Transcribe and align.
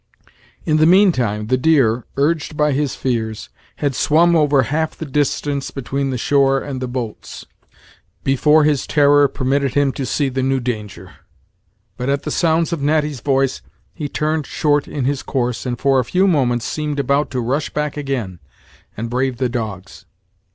In 0.65 0.77
the 0.77 0.87
mean 0.87 1.11
time 1.11 1.45
the 1.45 1.57
deer, 1.59 2.05
urged 2.17 2.57
by 2.57 2.71
his 2.71 2.95
fears, 2.95 3.49
had 3.75 3.93
swum 3.93 4.35
over 4.35 4.63
half 4.63 4.97
the 4.97 5.05
distance 5.05 5.69
between 5.69 6.09
the 6.09 6.17
shore 6.17 6.59
and 6.59 6.81
the 6.81 6.87
boats, 6.87 7.45
before 8.23 8.63
his 8.63 8.87
terror 8.87 9.27
permitted 9.27 9.75
him 9.75 9.91
to 9.91 10.07
see 10.07 10.27
the 10.27 10.41
new 10.41 10.59
danger. 10.59 11.17
But 11.97 12.09
at 12.09 12.23
the 12.23 12.31
sounds 12.31 12.73
of 12.73 12.81
Natty's 12.81 13.19
voice, 13.21 13.61
he 13.93 14.09
turned 14.09 14.47
short 14.47 14.87
in 14.87 15.05
his 15.05 15.21
course 15.21 15.67
and 15.67 15.77
for 15.77 15.99
a 15.99 16.03
few 16.05 16.27
moments 16.27 16.65
seemed 16.65 16.99
about 16.99 17.29
to 17.29 17.39
rush 17.39 17.69
back 17.69 17.95
again, 17.95 18.39
and 18.97 19.07
brave 19.07 19.37
the 19.37 19.49
dogs. 19.49 20.05